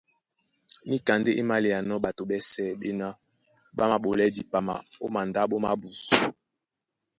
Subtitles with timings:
[0.89, 3.07] Níka ndé é máléanɔ́ ɓato ɓɛ́sɛ̄ ɓéná
[3.75, 5.89] ɓá māɓolɛɛ́ dipama ó mandáɓo mábū;